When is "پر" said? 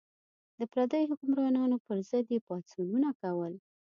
1.85-1.97